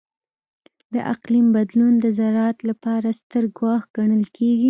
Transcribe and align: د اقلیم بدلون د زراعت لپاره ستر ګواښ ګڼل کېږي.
د 0.93 0.95
اقلیم 1.13 1.47
بدلون 1.55 1.93
د 2.03 2.05
زراعت 2.17 2.57
لپاره 2.69 3.07
ستر 3.19 3.43
ګواښ 3.57 3.83
ګڼل 3.97 4.23
کېږي. 4.37 4.59